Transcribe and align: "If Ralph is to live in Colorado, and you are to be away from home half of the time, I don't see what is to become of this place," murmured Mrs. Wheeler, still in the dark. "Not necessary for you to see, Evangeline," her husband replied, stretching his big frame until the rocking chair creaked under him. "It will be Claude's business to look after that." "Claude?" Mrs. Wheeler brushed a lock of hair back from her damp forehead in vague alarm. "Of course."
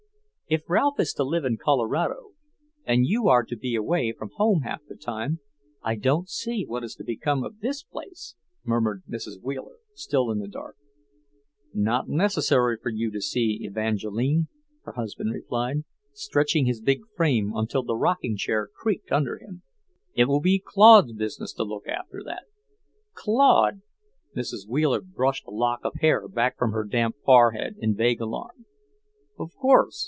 "If 0.53 0.63
Ralph 0.69 0.99
is 0.99 1.13
to 1.13 1.23
live 1.23 1.45
in 1.45 1.55
Colorado, 1.55 2.31
and 2.83 3.05
you 3.05 3.29
are 3.29 3.43
to 3.45 3.55
be 3.55 3.73
away 3.73 4.11
from 4.11 4.31
home 4.35 4.63
half 4.63 4.81
of 4.81 4.87
the 4.89 4.97
time, 4.97 5.39
I 5.81 5.95
don't 5.95 6.27
see 6.27 6.65
what 6.65 6.83
is 6.83 6.93
to 6.95 7.05
become 7.05 7.45
of 7.45 7.61
this 7.61 7.83
place," 7.83 8.35
murmured 8.65 9.03
Mrs. 9.09 9.41
Wheeler, 9.41 9.77
still 9.93 10.29
in 10.29 10.39
the 10.39 10.49
dark. 10.49 10.75
"Not 11.73 12.09
necessary 12.09 12.75
for 12.83 12.89
you 12.89 13.09
to 13.11 13.21
see, 13.21 13.59
Evangeline," 13.61 14.49
her 14.83 14.91
husband 14.91 15.31
replied, 15.31 15.85
stretching 16.11 16.65
his 16.65 16.81
big 16.81 16.99
frame 17.15 17.53
until 17.55 17.83
the 17.83 17.95
rocking 17.95 18.35
chair 18.35 18.67
creaked 18.75 19.09
under 19.09 19.37
him. 19.37 19.61
"It 20.15 20.25
will 20.25 20.41
be 20.41 20.59
Claude's 20.59 21.13
business 21.13 21.53
to 21.53 21.63
look 21.63 21.87
after 21.87 22.21
that." 22.25 22.43
"Claude?" 23.13 23.83
Mrs. 24.35 24.67
Wheeler 24.67 24.99
brushed 24.99 25.45
a 25.45 25.51
lock 25.51 25.79
of 25.85 25.93
hair 26.01 26.27
back 26.27 26.57
from 26.57 26.73
her 26.73 26.83
damp 26.83 27.15
forehead 27.23 27.77
in 27.79 27.95
vague 27.95 28.19
alarm. 28.19 28.65
"Of 29.39 29.55
course." 29.55 29.99